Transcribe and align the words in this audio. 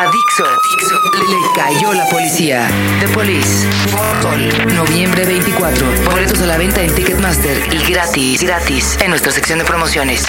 A 0.00 0.10
Dixo 0.10 0.46
le 1.28 1.36
cayó 1.54 1.92
la 1.92 2.06
policía. 2.06 2.66
The 3.00 3.08
Police. 3.08 3.68
Fall, 4.22 4.74
noviembre 4.74 5.26
24. 5.26 5.86
Boletos 6.10 6.40
a 6.40 6.46
la 6.46 6.56
venta 6.56 6.80
en 6.80 6.94
Ticketmaster 6.94 7.68
y 7.70 7.92
gratis, 7.92 8.42
gratis 8.42 8.96
en 9.02 9.10
nuestra 9.10 9.30
sección 9.30 9.58
de 9.58 9.66
promociones. 9.66 10.24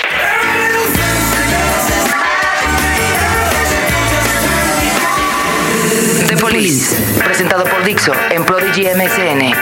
The 6.27 6.35
Police. 6.35 6.93
Presentado 7.23 7.63
por 7.63 7.85
Dixo 7.85 8.11
en 8.29 8.43
Prodigy 8.43 8.87
MSN. 8.87 9.53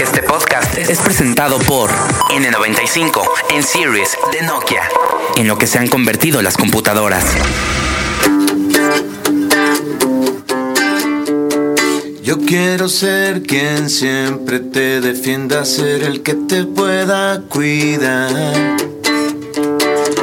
Este 0.00 0.22
podcast 0.22 0.78
es 0.78 1.00
presentado 1.00 1.58
por 1.58 1.90
N95 2.30 3.20
en 3.50 3.64
Series 3.64 4.16
de 4.30 4.42
Nokia, 4.42 4.88
en 5.34 5.48
lo 5.48 5.58
que 5.58 5.66
se 5.66 5.80
han 5.80 5.88
convertido 5.88 6.40
las 6.40 6.56
computadoras. 6.56 7.24
Yo 12.24 12.38
quiero 12.38 12.88
ser 12.88 13.42
quien 13.42 13.90
siempre 13.90 14.58
te 14.58 15.02
defienda, 15.02 15.66
ser 15.66 16.02
el 16.04 16.22
que 16.22 16.32
te 16.32 16.64
pueda 16.64 17.42
cuidar. 17.50 18.78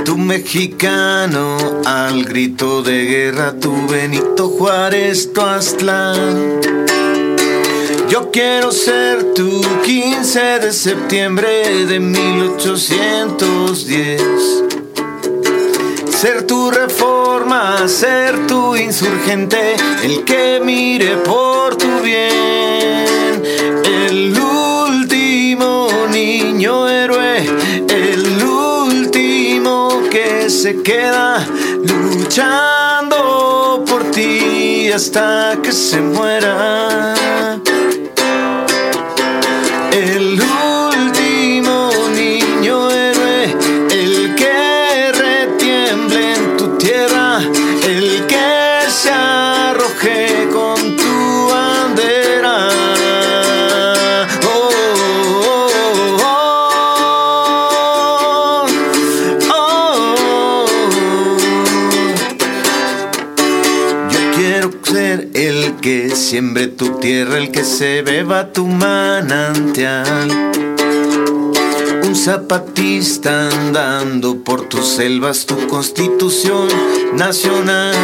Tu 0.04 0.18
mexicano 0.18 1.58
al 1.86 2.26
grito 2.26 2.82
de 2.82 3.06
guerra, 3.06 3.54
tu 3.60 3.86
Benito 3.86 4.50
Juárez, 4.50 5.32
tu 5.32 5.42
Aztlán. 5.42 6.60
Yo 8.10 8.32
quiero 8.32 8.72
ser 8.72 9.36
tu 9.36 9.62
15 9.84 10.40
de 10.60 10.74
septiembre 10.74 11.86
de 11.86 12.00
1810. 12.00 14.24
Ser 16.20 16.48
tu 16.48 16.72
reforma, 16.72 17.11
ser 17.88 18.48
tu 18.48 18.76
insurgente, 18.76 19.76
el 20.04 20.24
que 20.24 20.62
mire 20.64 21.18
por 21.18 21.76
tu 21.78 22.00
bien. 22.02 23.42
El 23.84 24.38
último 24.38 25.90
niño 26.12 26.88
héroe, 26.88 27.44
el 27.90 28.44
último 28.44 30.00
que 30.12 30.48
se 30.50 30.82
queda 30.84 31.44
luchando 31.84 33.84
por 33.88 34.12
ti 34.12 34.92
hasta 34.92 35.58
que 35.64 35.72
se 35.72 36.02
muera. 36.02 37.16
El 39.92 40.34
último 40.34 40.71
tierra, 67.02 67.38
el 67.40 67.52
que 67.52 67.66
se 67.66 68.04
beba 68.04 68.54
tu 68.54 68.68
manantial. 68.68 70.30
Un 72.04 72.16
zapatista 72.16 73.50
andando 73.50 74.44
por 74.44 74.70
tus 74.70 74.88
selvas, 74.88 75.48
tu 75.48 75.68
constitución 75.68 76.68
nacional. 77.14 77.96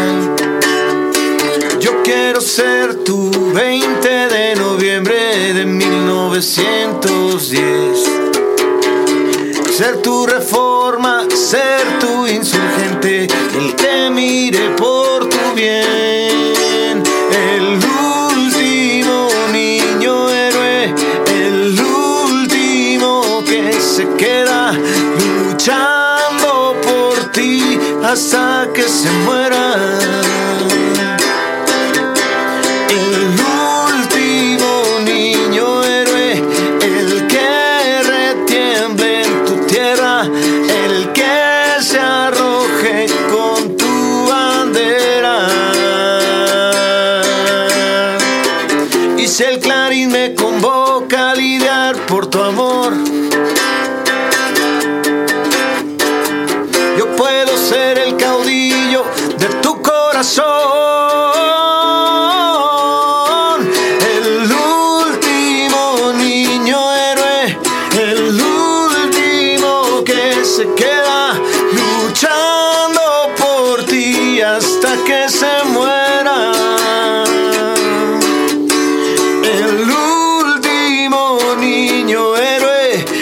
Yo 1.80 2.02
quiero 2.04 2.42
ser 2.42 3.04
tu 3.04 3.30
20 3.54 4.09
de 4.09 4.56
noviembre 4.56 5.54
de 5.54 5.64
1910. 5.66 7.59
Ser 9.77 10.02
tu 10.02 10.26
reforma, 10.26 11.27
ser 11.30 12.00
tu 12.00 12.26
insurgente, 12.26 13.27
el 13.55 13.76
que 13.76 14.10
mire 14.10 14.71
por 14.71 14.96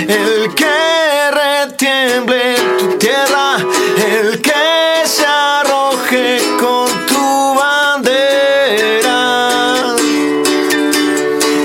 el 0.07 0.53
que 0.53 1.31
retiemble 1.31 2.55
tu 2.79 2.97
tierra, 2.97 3.57
el 3.97 4.41
que 4.41 4.51
se 5.05 5.25
arroje 5.25 6.39
con 6.59 7.05
tu 7.07 7.55
bandera. 7.55 9.16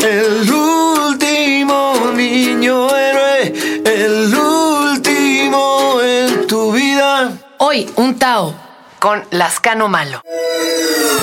El 0.03 0.51
último 0.51 2.13
niño 2.15 2.89
héroe, 2.97 3.53
el 3.85 4.35
último 4.35 6.01
en 6.03 6.47
tu 6.47 6.73
vida. 6.73 7.33
Hoy, 7.59 7.91
un 7.97 8.19
Tao 8.19 8.55
con 8.99 9.23
Lascano 9.31 9.89
Malo. 9.89 10.23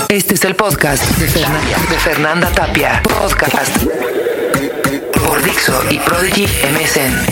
Este 0.10 0.36
es 0.36 0.46
el 0.46 0.56
podcast 0.56 1.04
de 1.18 1.28
Fernanda, 1.28 1.78
de 1.90 1.98
Fernanda 1.98 2.52
Tapia. 2.52 3.02
Podcast 3.04 4.27
por 5.28 5.44
Dixo 5.44 5.84
y 5.90 6.00
Prodigy 6.00 6.46
MSN. 6.46 7.28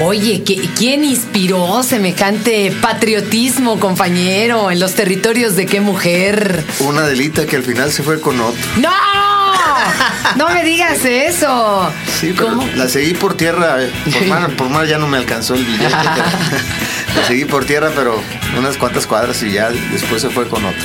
Oye, 0.00 0.42
¿qué- 0.44 0.68
¿quién 0.76 1.04
inspiró 1.04 1.82
semejante 1.82 2.72
patriotismo, 2.80 3.78
compañero, 3.78 4.70
en 4.70 4.80
los 4.80 4.94
territorios 4.94 5.54
de 5.54 5.66
qué 5.66 5.80
mujer? 5.80 6.64
Una 6.80 7.02
delita 7.02 7.46
que 7.46 7.56
al 7.56 7.62
final 7.62 7.92
se 7.92 8.02
fue 8.02 8.20
con 8.20 8.40
otro. 8.40 8.60
¡No! 8.78 8.90
No 10.36 10.48
me 10.50 10.64
digas 10.64 11.04
eso. 11.04 11.90
Sí, 12.20 12.32
pero 12.36 12.48
¿Cómo? 12.50 12.68
la 12.74 12.88
seguí 12.88 13.14
por 13.14 13.34
tierra. 13.36 13.82
eh, 13.82 13.90
Por 14.12 14.26
mar, 14.26 14.50
por 14.56 14.68
mar 14.70 14.86
ya 14.86 14.98
no 14.98 15.06
me 15.06 15.18
alcanzó 15.18 15.54
el 15.54 15.64
billete. 15.64 15.86
la 17.16 17.24
seguí 17.26 17.44
por 17.44 17.64
tierra, 17.64 17.90
pero 17.94 18.20
unas 18.58 18.76
cuantas 18.76 19.06
cuadras 19.06 19.42
y 19.42 19.52
ya 19.52 19.70
después 19.70 20.22
se 20.22 20.30
fue 20.30 20.48
con 20.48 20.64
otro. 20.64 20.80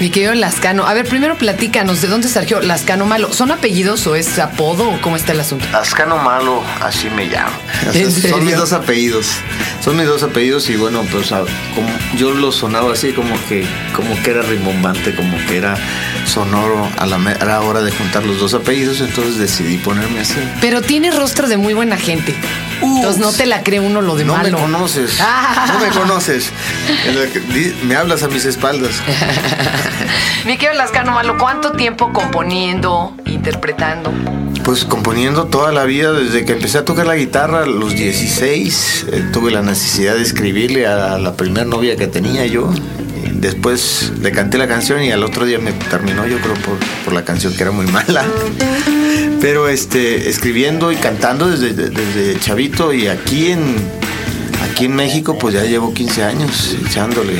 Mi 0.00 0.10
querido 0.10 0.32
Lascano. 0.34 0.86
A 0.86 0.94
ver, 0.94 1.06
primero 1.08 1.36
platícanos, 1.36 2.00
¿de 2.00 2.06
dónde 2.06 2.28
surgió 2.28 2.60
Lascano 2.60 3.04
Malo? 3.04 3.32
¿Son 3.32 3.50
apellidos 3.50 4.06
o 4.06 4.14
es 4.14 4.38
apodo 4.38 4.88
o 4.88 5.00
cómo 5.00 5.16
está 5.16 5.32
el 5.32 5.40
asunto? 5.40 5.66
Ascano 5.76 6.18
Malo, 6.18 6.62
así 6.80 7.10
me 7.10 7.26
llamo. 7.26 7.50
O 7.88 7.92
sea, 7.92 8.02
¿En 8.02 8.12
son 8.12 8.44
mis 8.44 8.56
dos 8.56 8.72
apellidos. 8.72 9.26
Son 9.84 9.96
mis 9.96 10.06
dos 10.06 10.22
apellidos 10.22 10.70
y 10.70 10.76
bueno, 10.76 11.02
pues 11.10 11.32
a- 11.32 11.44
como 11.74 11.88
yo 12.16 12.30
lo 12.32 12.52
sonaba 12.52 12.92
así 12.92 13.12
como 13.12 13.34
que, 13.48 13.66
como 13.92 14.14
que 14.22 14.30
era 14.30 14.42
rimbombante, 14.42 15.14
como 15.16 15.36
que 15.46 15.56
era 15.56 15.76
sonoro 16.26 16.88
a 16.96 17.06
la, 17.06 17.16
a 17.16 17.44
la 17.44 17.60
hora 17.62 17.80
de 17.82 17.90
juntar 17.90 18.24
los 18.24 18.38
dos 18.38 18.54
apellidos, 18.54 19.00
entonces 19.00 19.36
decidí 19.36 19.78
ponerme 19.78 20.20
así. 20.20 20.36
Pero 20.60 20.80
tiene 20.80 21.10
rostro 21.10 21.48
de 21.48 21.56
muy 21.56 21.74
buena 21.74 21.96
gente. 21.96 22.36
Entonces 22.82 23.20
no 23.20 23.32
te 23.32 23.46
la 23.46 23.62
cree 23.62 23.80
uno 23.80 24.00
lo 24.02 24.14
de 24.16 24.24
no 24.24 24.34
malo. 24.36 24.56
me 24.58 24.62
conoces, 24.64 25.18
Ah. 25.20 25.66
no 25.72 25.78
me 25.80 25.88
conoces. 25.88 26.50
Me 27.84 27.96
hablas 27.96 28.22
a 28.22 28.28
mis 28.28 28.44
espaldas. 28.44 28.92
Mi 30.46 30.56
querido 30.56 30.74
Lascano 30.74 31.12
Malo, 31.12 31.36
¿cuánto 31.38 31.72
tiempo 31.72 32.12
componiendo, 32.12 33.14
interpretando? 33.26 34.12
Pues 34.64 34.84
componiendo 34.84 35.46
toda 35.46 35.72
la 35.72 35.84
vida, 35.84 36.12
desde 36.12 36.44
que 36.44 36.52
empecé 36.52 36.78
a 36.78 36.84
tocar 36.84 37.06
la 37.06 37.16
guitarra 37.16 37.62
a 37.62 37.66
los 37.66 37.94
16, 37.94 39.06
eh, 39.12 39.24
tuve 39.32 39.50
la 39.50 39.62
necesidad 39.62 40.14
de 40.14 40.22
escribirle 40.22 40.86
a 40.86 41.18
la 41.18 41.34
primera 41.34 41.64
novia 41.64 41.96
que 41.96 42.06
tenía 42.06 42.46
yo. 42.46 42.70
después 43.32 44.12
le 44.20 44.30
canté 44.32 44.58
la 44.58 44.66
canción 44.68 45.02
y 45.02 45.10
al 45.12 45.22
otro 45.24 45.44
día 45.46 45.58
me 45.58 45.72
terminó, 45.72 46.26
yo 46.26 46.38
creo, 46.40 46.54
por, 46.54 46.76
por 47.04 47.14
la 47.14 47.24
canción 47.24 47.54
que 47.54 47.62
era 47.62 47.70
muy 47.72 47.86
mala. 47.86 48.24
Pero 49.40 49.68
este, 49.68 50.28
escribiendo 50.28 50.90
y 50.92 50.96
cantando 50.96 51.48
desde, 51.48 51.72
desde 51.72 52.40
chavito 52.40 52.92
y 52.92 53.06
aquí 53.06 53.52
en, 53.52 53.76
aquí 54.62 54.86
en 54.86 54.94
México 54.94 55.38
pues 55.38 55.54
ya 55.54 55.64
llevo 55.64 55.92
15 55.92 56.24
años 56.24 56.76
echándole. 56.86 57.34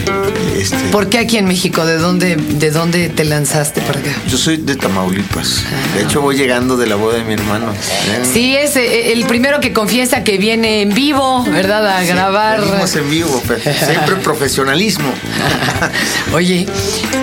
Este, 0.57 0.77
¿Por 0.91 1.09
qué 1.09 1.19
aquí 1.19 1.37
en 1.37 1.47
México? 1.47 1.85
¿De 1.85 1.99
dónde, 1.99 2.37
¿De 2.37 2.71
dónde 2.71 3.09
te 3.09 3.25
lanzaste 3.25 3.81
para 3.83 4.01
acá? 4.01 4.11
Yo 4.29 4.37
soy 4.37 4.57
de 4.59 4.77
Tamaulipas. 4.77 5.63
De 5.95 6.03
hecho 6.03 6.21
voy 6.21 6.37
llegando 6.37 6.77
de 6.77 6.87
la 6.87 6.97
boda 6.97 7.19
de 7.19 7.25
mi 7.25 7.35
hermano. 7.35 7.71
¿eh? 7.73 8.23
Sí, 8.31 8.57
es 8.57 8.77
eh, 8.77 9.13
el 9.13 9.25
primero 9.27 9.61
que 9.61 9.73
confiesa 9.73 10.25
que 10.25 10.39
viene 10.39 10.83
en 10.83 10.95
vivo, 10.95 11.45
¿verdad? 11.45 11.87
A 11.89 12.01
Sí, 12.03 12.09
grabar. 12.09 12.61
venimos 12.61 12.95
en 12.97 13.11
vivo, 13.11 13.43
pero 13.47 13.61
siempre 13.87 14.17
profesionalismo. 14.17 15.09
Oye, 16.35 16.67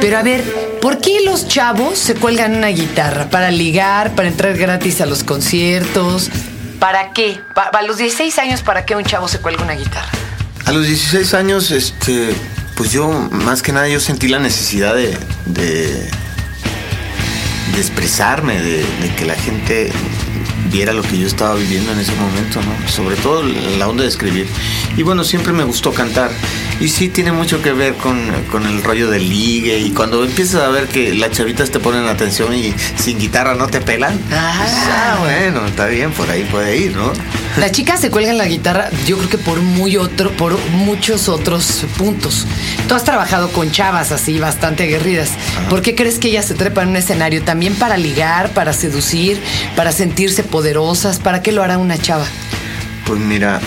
pero 0.01 0.17
a 0.17 0.23
ver, 0.23 0.43
¿por 0.81 0.99
qué 0.99 1.19
los 1.25 1.47
chavos 1.47 1.97
se 1.97 2.15
cuelgan 2.15 2.55
una 2.55 2.67
guitarra? 2.67 3.29
¿Para 3.29 3.51
ligar? 3.51 4.15
¿Para 4.15 4.27
entrar 4.29 4.57
gratis 4.57 5.01
a 5.01 5.05
los 5.05 5.23
conciertos? 5.23 6.29
¿Para 6.85 7.13
qué? 7.13 7.41
A 7.55 7.81
los 7.81 7.97
16 7.97 8.37
años, 8.37 8.61
¿para 8.61 8.85
qué 8.85 8.95
un 8.95 9.03
chavo 9.03 9.27
se 9.27 9.39
cuelga 9.39 9.63
una 9.63 9.73
guitarra? 9.73 10.07
A 10.65 10.71
los 10.71 10.85
16 10.85 11.33
años, 11.33 11.71
este, 11.71 12.29
pues 12.75 12.91
yo, 12.91 13.09
más 13.31 13.63
que 13.63 13.71
nada, 13.71 13.89
yo 13.89 13.99
sentí 13.99 14.27
la 14.27 14.37
necesidad 14.37 14.93
de, 14.93 15.17
de, 15.47 15.87
de 17.73 17.77
expresarme, 17.79 18.61
de, 18.61 18.85
de 19.01 19.15
que 19.17 19.25
la 19.25 19.33
gente 19.33 19.91
viera 20.71 20.93
lo 20.93 21.01
que 21.01 21.17
yo 21.17 21.25
estaba 21.25 21.55
viviendo 21.55 21.91
en 21.91 22.01
ese 22.01 22.13
momento, 22.13 22.61
¿no? 22.61 22.87
Sobre 22.87 23.15
todo 23.15 23.41
la 23.41 23.87
onda 23.87 24.03
de 24.03 24.09
escribir. 24.09 24.47
Y 24.95 25.01
bueno, 25.01 25.23
siempre 25.23 25.53
me 25.53 25.63
gustó 25.63 25.91
cantar. 25.91 26.29
Y 26.79 26.89
sí 26.89 27.07
tiene 27.07 27.31
mucho 27.31 27.61
que 27.61 27.71
ver 27.71 27.93
con, 27.95 28.19
con 28.51 28.65
el 28.65 28.83
rollo 28.83 29.09
del 29.09 29.29
ligue. 29.29 29.79
Y 29.79 29.91
cuando 29.91 30.23
empiezas 30.25 30.61
a 30.61 30.67
ver 30.67 30.87
que 30.87 31.13
las 31.13 31.31
chavitas 31.31 31.71
te 31.71 31.79
ponen 31.79 32.05
atención 32.07 32.53
y 32.53 32.73
sin 32.97 33.17
guitarra 33.17 33.55
no 33.55 33.67
te 33.67 33.79
pelan, 33.79 34.19
Ah. 34.31 34.53
pues, 34.59 34.73
ah, 34.75 35.17
bueno, 35.21 35.65
está 35.67 35.85
bien, 35.87 36.11
por 36.11 36.29
ahí 36.29 36.43
puede 36.43 36.75
ir, 36.77 36.95
¿no? 36.95 37.13
Las 37.57 37.71
chicas 37.71 38.01
se 38.01 38.11
cuelgan 38.11 38.37
la 38.37 38.45
guitarra, 38.47 38.89
yo 39.07 39.17
creo 39.17 39.29
que 39.29 39.37
por 39.37 39.61
muy 39.61 39.95
otro, 39.95 40.31
por 40.31 40.59
muchos 40.71 41.29
otros 41.29 41.85
puntos. 41.97 42.45
Tú 42.89 42.95
has 42.95 43.05
trabajado 43.05 43.49
con 43.51 43.71
chavas 43.71 44.11
así, 44.11 44.37
bastante 44.39 44.83
aguerridas. 44.83 45.29
¿Por 45.69 45.81
qué 45.81 45.95
crees 45.95 46.19
que 46.19 46.27
ellas 46.27 46.45
se 46.45 46.55
trepan 46.55 46.83
en 46.83 46.89
un 46.89 46.95
escenario? 46.97 47.41
¿También 47.43 47.75
para 47.75 47.95
ligar, 47.95 48.49
para 48.49 48.73
seducir, 48.73 49.39
para 49.77 49.93
sentirse 49.93 50.43
poderosas? 50.43 51.19
¿Para 51.19 51.41
qué 51.41 51.53
lo 51.53 51.63
hará 51.63 51.77
una 51.77 51.97
chava? 51.97 52.25
Pues 53.05 53.19
mira, 53.21 53.61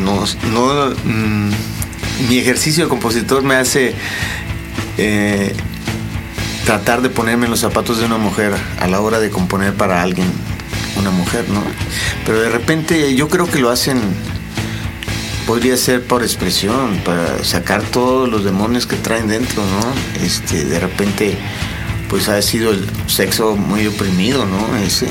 no, 0.00 0.24
no, 0.52 0.90
mm, 1.04 1.50
mi 2.28 2.38
ejercicio 2.38 2.84
de 2.84 2.88
compositor 2.88 3.42
me 3.42 3.54
hace 3.54 3.94
eh, 4.98 5.54
tratar 6.64 7.02
de 7.02 7.10
ponerme 7.10 7.44
en 7.46 7.50
los 7.50 7.60
zapatos 7.60 7.98
de 7.98 8.06
una 8.06 8.16
mujer 8.16 8.52
a 8.80 8.86
la 8.86 9.00
hora 9.00 9.20
de 9.20 9.30
componer 9.30 9.74
para 9.74 10.02
alguien, 10.02 10.26
una 10.96 11.10
mujer, 11.10 11.44
¿no? 11.50 11.62
Pero 12.24 12.40
de 12.40 12.48
repente 12.48 13.14
yo 13.14 13.28
creo 13.28 13.50
que 13.50 13.58
lo 13.58 13.70
hacen, 13.70 14.00
podría 15.46 15.76
ser 15.76 16.02
por 16.02 16.22
expresión, 16.22 17.00
para 17.04 17.42
sacar 17.44 17.82
todos 17.82 18.28
los 18.28 18.44
demonios 18.44 18.86
que 18.86 18.96
traen 18.96 19.28
dentro, 19.28 19.62
¿no? 19.62 20.24
Este, 20.24 20.64
de 20.64 20.80
repente, 20.80 21.36
pues 22.14 22.28
ha 22.28 22.40
sido 22.42 22.70
el 22.70 22.88
sexo 23.08 23.56
muy 23.56 23.88
oprimido, 23.88 24.46
¿no? 24.46 24.76
Ese. 24.76 25.08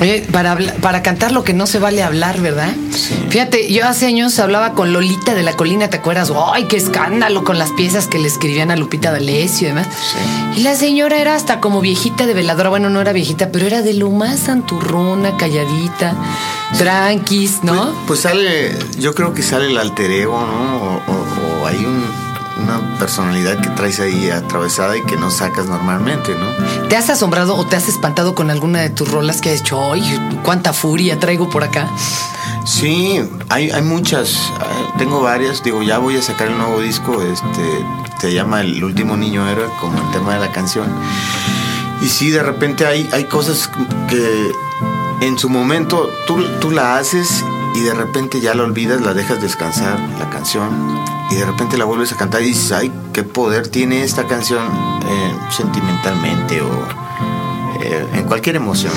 Oye, 0.00 0.26
para, 0.32 0.56
para 0.82 1.00
cantar 1.00 1.30
lo 1.30 1.44
que 1.44 1.52
no 1.54 1.68
se 1.68 1.78
vale 1.78 2.02
hablar, 2.02 2.40
¿verdad? 2.40 2.74
Sí. 2.90 3.14
Fíjate, 3.30 3.72
yo 3.72 3.86
hace 3.86 4.06
años 4.06 4.36
hablaba 4.40 4.72
con 4.72 4.92
Lolita 4.92 5.34
de 5.36 5.44
la 5.44 5.52
Colina, 5.52 5.88
¿te 5.88 5.98
acuerdas? 5.98 6.32
¡Ay, 6.52 6.64
qué 6.64 6.76
escándalo 6.78 7.44
con 7.44 7.60
las 7.60 7.70
piezas 7.70 8.08
que 8.08 8.18
le 8.18 8.26
escribían 8.26 8.72
a 8.72 8.76
Lupita 8.76 9.12
D'Alessio 9.12 9.68
y 9.68 9.70
demás! 9.70 9.86
Sí. 9.86 10.60
Y 10.60 10.62
la 10.64 10.74
señora 10.74 11.18
era 11.20 11.36
hasta 11.36 11.60
como 11.60 11.80
viejita 11.80 12.26
de 12.26 12.34
veladora. 12.34 12.70
Bueno, 12.70 12.90
no 12.90 13.00
era 13.00 13.12
viejita, 13.12 13.50
pero 13.52 13.64
era 13.64 13.82
de 13.82 13.94
lo 13.94 14.10
más 14.10 14.40
santurrona, 14.40 15.36
calladita, 15.36 16.16
tranquis, 16.76 17.62
¿no? 17.62 17.84
Pues, 17.84 17.96
pues 18.08 18.20
sale, 18.20 18.76
yo 18.98 19.14
creo 19.14 19.32
que 19.32 19.42
sale 19.44 19.66
el 19.68 19.78
alter 19.78 20.10
ego, 20.10 20.40
¿no? 20.44 20.76
O, 20.76 21.12
o- 21.12 21.62
o 21.62 21.66
hay 21.66 21.76
un- 21.84 22.05
una 22.66 22.98
personalidad 22.98 23.60
que 23.60 23.70
traes 23.70 24.00
ahí 24.00 24.28
atravesada 24.28 24.96
y 24.96 25.02
que 25.02 25.16
no 25.16 25.30
sacas 25.30 25.66
normalmente, 25.66 26.34
¿no? 26.34 26.88
¿Te 26.88 26.96
has 26.96 27.08
asombrado 27.10 27.56
o 27.56 27.66
te 27.66 27.76
has 27.76 27.88
espantado 27.88 28.34
con 28.34 28.50
alguna 28.50 28.80
de 28.80 28.90
tus 28.90 29.08
rolas 29.08 29.40
que 29.40 29.50
has 29.50 29.60
hecho? 29.60 29.92
¡Ay, 29.92 30.02
cuánta 30.42 30.72
furia 30.72 31.18
traigo 31.18 31.48
por 31.48 31.62
acá! 31.62 31.88
Sí, 32.64 33.20
hay, 33.48 33.70
hay 33.70 33.82
muchas, 33.82 34.30
eh, 34.30 34.88
tengo 34.98 35.22
varias, 35.22 35.62
digo, 35.62 35.82
ya 35.82 35.98
voy 35.98 36.16
a 36.16 36.22
sacar 36.22 36.48
el 36.48 36.58
nuevo 36.58 36.80
disco, 36.80 37.22
este, 37.22 37.86
se 38.18 38.34
llama 38.34 38.60
El 38.60 38.82
último 38.82 39.16
niño 39.16 39.48
héroe, 39.48 39.68
como 39.80 39.96
el 40.02 40.10
tema 40.10 40.34
de 40.34 40.40
la 40.40 40.50
canción. 40.50 40.88
Y 42.02 42.08
sí, 42.08 42.30
de 42.30 42.42
repente 42.42 42.84
hay, 42.84 43.08
hay 43.12 43.24
cosas 43.24 43.70
que 44.08 44.50
en 45.20 45.38
su 45.38 45.48
momento 45.48 46.10
tú, 46.26 46.44
tú 46.60 46.72
la 46.72 46.98
haces 46.98 47.44
y 47.76 47.80
de 47.80 47.94
repente 47.94 48.40
ya 48.40 48.54
la 48.54 48.64
olvidas, 48.64 49.00
la 49.00 49.14
dejas 49.14 49.40
descansar, 49.40 49.98
la 50.18 50.28
canción, 50.30 51.04
y 51.30 51.34
de 51.34 51.44
repente 51.44 51.76
la 51.76 51.84
vuelves 51.84 52.12
a 52.12 52.16
cantar 52.16 52.42
y 52.42 52.46
dices, 52.46 52.72
ay, 52.72 52.92
qué 53.12 53.22
poder 53.22 53.68
tiene 53.68 54.02
esta 54.02 54.26
canción 54.26 54.66
eh, 54.66 55.38
sentimentalmente 55.50 56.60
o 56.60 56.86
eh, 57.82 58.06
en 58.14 58.24
cualquier 58.24 58.56
emoción. 58.56 58.92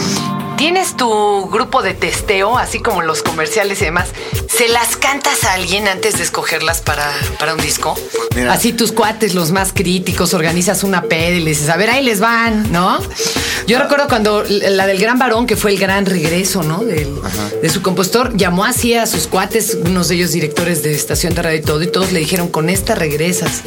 ¿Tienes 0.60 0.98
tu 0.98 1.46
grupo 1.50 1.82
de 1.82 1.94
testeo, 1.94 2.58
así 2.58 2.80
como 2.82 3.02
los 3.02 3.24
comerciales 3.24 3.82
y 3.82 3.86
demás? 3.86 4.10
¿Se 4.50 4.68
las 4.68 4.98
cantas 4.98 5.46
a 5.46 5.54
alguien 5.54 5.88
antes 5.88 6.18
de 6.18 6.24
escogerlas 6.24 6.82
para, 6.82 7.10
para 7.40 7.54
un 7.54 7.62
disco? 7.62 7.98
Mira. 8.36 8.52
Así 8.52 8.74
tus 8.74 8.92
cuates, 8.92 9.34
los 9.36 9.52
más 9.52 9.72
críticos, 9.72 10.34
organizas 10.34 10.84
una 10.84 11.04
peda 11.04 11.38
y 11.38 11.40
les 11.40 11.60
dices, 11.60 11.70
a 11.70 11.78
ver, 11.78 11.90
ahí 11.90 12.04
les 12.04 12.20
van, 12.20 12.74
¿no? 12.74 13.00
Yo 13.68 13.80
recuerdo 13.80 14.10
cuando 14.10 14.44
la 14.50 14.86
del 14.86 15.00
gran 15.00 15.18
varón, 15.18 15.48
que 15.48 15.56
fue 15.56 15.72
el 15.72 15.80
gran 15.80 16.06
regreso, 16.06 16.62
¿no? 16.62 16.84
Del- 16.84 17.22
de 17.62 17.70
su 17.70 17.82
compositor, 17.82 18.36
llamó 18.36 18.66
así 18.66 18.94
a 18.96 19.08
sus 19.08 19.28
cuates, 19.28 19.78
unos 19.86 20.10
de 20.10 20.16
ellos 20.16 20.34
directores 20.34 20.84
de 20.84 20.94
estación 20.94 21.36
de 21.36 21.42
radio 21.42 21.60
y 21.60 21.62
todo, 21.62 21.82
y 21.84 21.88
todos 21.88 22.12
le 22.12 22.20
dijeron, 22.20 22.50
con 22.50 22.70
esta 22.70 22.96
regresas. 22.96 23.62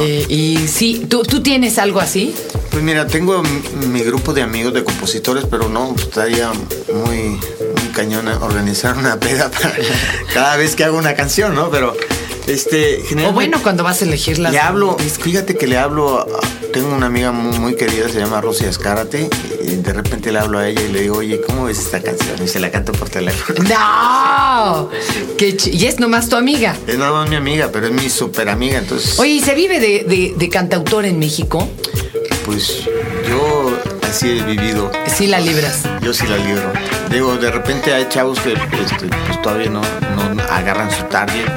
Eh, 0.00 0.24
y 0.30 0.66
sí, 0.68 1.06
¿tú, 1.08 1.22
¿tú 1.22 1.42
tienes 1.42 1.78
algo 1.78 2.00
así? 2.00 2.34
Pues 2.70 2.82
mira, 2.82 3.06
tengo 3.06 3.40
mi 3.88 4.00
grupo 4.00 4.32
de 4.32 4.42
amigos 4.42 4.72
de 4.74 4.82
compositores, 4.82 5.44
pero 5.48 5.68
no, 5.68 5.94
estaría 6.14 6.52
muy, 6.92 7.18
muy 7.40 7.88
cañona 7.92 8.38
organizar 8.40 8.96
una 8.96 9.18
peda 9.18 9.50
para 9.50 9.74
cada 10.32 10.56
vez 10.56 10.76
que 10.76 10.84
hago 10.84 10.96
una 10.96 11.14
canción, 11.14 11.56
¿no? 11.56 11.70
Pero, 11.72 11.92
este, 12.46 13.02
O 13.26 13.32
bueno, 13.32 13.60
cuando 13.64 13.82
vas 13.82 14.00
a 14.00 14.04
elegir 14.04 14.38
las... 14.38 14.52
Le 14.52 14.60
hablo, 14.60 14.96
fíjate 14.96 15.56
que 15.56 15.66
le 15.66 15.76
hablo, 15.76 16.20
a- 16.20 16.26
tengo 16.72 16.94
una 16.94 17.06
amiga 17.06 17.32
muy, 17.32 17.58
muy 17.58 17.74
querida, 17.74 18.08
se 18.08 18.20
llama 18.20 18.40
Rosy 18.40 18.64
Escárate, 18.64 19.28
y 19.60 19.74
de 19.74 19.92
repente 19.92 20.30
le 20.30 20.38
hablo 20.38 20.60
a 20.60 20.68
ella 20.68 20.82
y 20.82 20.92
le 20.92 21.00
digo, 21.02 21.16
oye, 21.16 21.40
¿cómo 21.40 21.64
ves 21.64 21.80
esta 21.80 22.00
canción? 22.00 22.40
Y 22.44 22.46
se 22.46 22.60
la 22.60 22.70
canto 22.70 22.92
por 22.92 23.08
teléfono. 23.10 23.64
¡No! 23.68 24.90
Qué 25.36 25.56
y 25.72 25.86
es 25.86 25.98
nomás 25.98 26.28
tu 26.28 26.36
amiga. 26.36 26.76
Es 26.86 26.96
nada 26.96 27.10
más 27.10 27.28
mi 27.28 27.34
amiga, 27.34 27.70
pero 27.72 27.86
es 27.88 27.92
mi 27.92 28.08
super 28.08 28.48
amiga, 28.48 28.78
entonces, 28.78 29.18
Oye, 29.18 29.32
¿y 29.32 29.40
se 29.40 29.54
vive 29.56 29.80
de, 29.80 30.04
de- 30.04 30.34
de 30.36 30.48
cantautor 30.48 31.06
en 31.06 31.18
México? 31.18 31.68
pues 32.44 32.82
yo 33.26 33.63
así 34.14 34.30
he 34.30 34.42
vivido. 34.44 34.92
Sí 35.08 35.26
la 35.26 35.40
libras. 35.40 35.82
Yo 36.00 36.14
sí 36.14 36.24
la 36.28 36.36
libro. 36.36 36.72
Digo, 37.10 37.36
de 37.36 37.50
repente 37.50 37.92
hay 37.92 38.08
chavos 38.08 38.38
que 38.38 38.52
este, 38.52 39.08
pues, 39.08 39.42
todavía 39.42 39.68
no, 39.70 39.80
no 39.80 40.42
agarran 40.52 40.88
su 40.92 41.02
target 41.04 41.48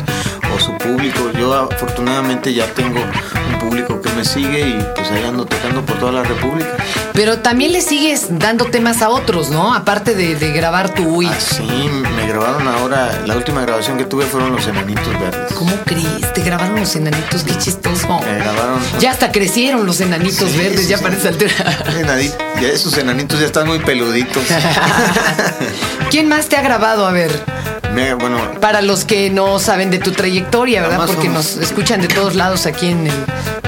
o 0.55 0.59
su 0.59 0.75
público. 0.79 1.31
Yo 1.37 1.53
afortunadamente 1.53 2.51
ya 2.51 2.65
tengo 2.73 2.99
un 2.99 3.59
público 3.59 4.01
que 4.01 4.09
me 4.13 4.25
sigue 4.25 4.69
y 4.69 4.85
pues 4.95 5.11
ahí 5.11 5.23
ando 5.23 5.45
tocando 5.45 5.66
por 5.85 5.99
toda 5.99 6.11
la 6.11 6.23
República. 6.23 6.69
Pero 7.13 7.39
también 7.39 7.71
le 7.73 7.81
sigues 7.81 8.27
dando 8.37 8.65
temas 8.65 9.01
a 9.01 9.09
otros, 9.09 9.49
¿no? 9.49 9.73
Aparte 9.73 10.13
de, 10.13 10.35
de 10.35 10.51
grabar 10.51 10.93
tu 10.93 11.03
Uy. 11.03 11.25
Ah, 11.27 11.35
sí, 11.39 11.63
me 11.63 12.27
grabaron 12.27 12.67
ahora, 12.67 13.23
la 13.25 13.35
última 13.35 13.61
grabación 13.61 13.97
que 13.97 14.05
tuve 14.05 14.25
fueron 14.25 14.51
Los 14.51 14.67
Enanitos 14.67 15.07
Verdes. 15.19 15.53
¿Cómo 15.53 15.75
crees? 15.85 16.31
Te 16.33 16.41
grabaron 16.43 16.79
los 16.79 16.95
enanitos, 16.95 17.43
qué 17.43 17.57
chistoso. 17.57 18.07
Me 18.19 18.37
grabaron... 18.37 18.79
Ya 18.99 19.11
hasta 19.11 19.31
crecieron 19.31 19.85
los 19.87 19.99
enanitos 20.01 20.51
Sí, 20.51 20.57
verdes, 20.57 20.87
ya 20.87 20.99
parece 20.99 21.29
altura. 21.29 21.51
Ya 22.61 22.67
esos 22.67 22.95
enanitos 22.97 23.39
ya 23.39 23.47
están 23.47 23.67
muy 23.67 23.79
peluditos. 23.79 24.43
¿Quién 26.11 26.27
más 26.27 26.47
te 26.47 26.57
ha 26.57 26.61
grabado? 26.61 27.05
A 27.07 27.11
ver, 27.11 27.31
Me- 27.93 28.13
bueno, 28.13 28.39
para 28.61 28.81
los 28.81 29.05
que 29.05 29.29
no 29.29 29.59
saben 29.59 29.89
de 29.89 29.99
tu 29.99 30.11
trayectoria, 30.11 30.81
¿verdad? 30.83 31.05
Porque 31.07 31.29
nos 31.29 31.57
escuchan 31.57 32.01
de 32.01 32.07
todos 32.07 32.35
lados 32.35 32.65
aquí 32.65 32.89
en 32.89 33.07
el 33.07 33.13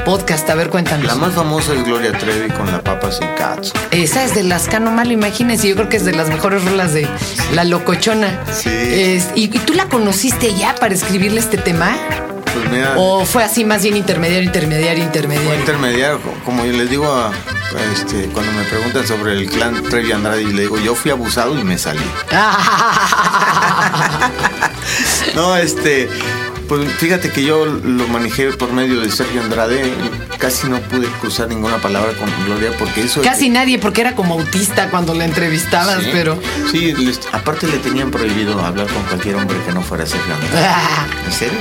podcast. 0.06 0.50
A 0.50 0.56
ver, 0.56 0.70
cuéntanos. 0.70 1.06
la 1.06 1.16
más 1.16 1.34
famosa 1.34 1.74
es 1.74 1.84
Gloria 1.84 1.99
Trevi 2.08 2.50
con 2.54 2.72
La 2.72 2.82
Papa 2.82 3.12
Sin 3.12 3.28
Cats. 3.38 3.74
Esa 3.92 4.24
es 4.24 4.34
de 4.34 4.44
las 4.44 4.68
Cano 4.70 4.90
Malo, 4.92 5.12
imagínense. 5.12 5.68
Yo 5.68 5.76
creo 5.76 5.90
que 5.90 5.98
es 5.98 6.06
de 6.06 6.14
las 6.14 6.30
mejores 6.30 6.64
rolas 6.64 6.94
de 6.94 7.06
La 7.54 7.66
Locochona. 7.66 8.40
Sí. 8.54 8.70
Es- 8.72 9.28
¿y, 9.36 9.44
y 9.46 9.60
tú 9.60 9.74
la 9.74 9.90
conociste 9.90 10.54
ya 10.56 10.74
para 10.76 10.94
escribirle 10.96 11.40
este 11.42 11.58
tema? 11.58 11.92
Pues 12.54 12.70
mira... 12.72 12.94
¿O 12.98 13.26
fue 13.26 13.44
así 13.44 13.66
más 13.66 13.84
bien 13.84 13.98
intermediario, 13.98 14.44
intermediario, 14.46 15.04
Fue 15.04 15.08
intermediario? 15.08 15.60
intermediario, 15.60 16.22
co- 16.22 16.34
como 16.46 16.66
yo 16.66 16.72
les 16.74 16.90
digo 16.90 17.12
a- 17.12 17.32
este, 17.94 18.26
cuando 18.34 18.52
me 18.54 18.64
preguntan 18.64 19.06
sobre 19.06 19.34
el 19.34 19.48
clan 19.50 19.84
Trevi 19.84 20.12
Andrade, 20.14 20.42
y 20.42 20.54
le 20.54 20.64
digo, 20.64 20.80
yo 20.80 20.96
fui 20.96 21.12
abusado 21.12 21.60
y 21.60 21.64
me 21.64 21.78
salí. 21.78 22.02
No, 25.36 25.56
este, 25.56 26.10
Pues 26.70 26.88
fíjate 27.00 27.32
que 27.32 27.44
yo 27.44 27.66
lo 27.66 28.08
manejé 28.10 28.52
por 28.52 28.72
medio 28.72 29.02
de 29.02 29.10
Sergio 29.12 29.42
Andrade. 29.42 29.92
Casi 30.38 30.68
no 30.70 30.80
pude 30.82 31.08
cruzar 31.20 31.48
ninguna 31.50 31.78
palabra 31.78 32.14
con 32.14 32.30
Gloria 32.46 32.72
porque 32.78 33.02
eso. 33.02 33.22
Casi 33.24 33.50
nadie, 33.50 33.80
porque 33.80 34.02
era 34.02 34.14
como 34.16 34.36
autista 34.36 34.90
cuando 34.92 35.14
la 35.16 35.26
entrevistabas, 35.26 36.04
Sí, 36.04 36.10
pero. 36.14 36.40
Sí, 36.72 36.94
les- 36.94 37.20
aparte 37.32 37.66
le 37.68 37.80
tenían 37.80 38.12
prohibido 38.12 38.64
hablar 38.64 38.86
con 38.88 39.02
cualquier 39.04 39.36
hombre 39.36 39.58
que 39.66 39.72
no 39.74 39.82
fuera 39.82 40.06
Sergio 40.06 40.34
Andrade. 40.36 40.68
¿En 41.26 41.34
serio? 41.34 41.58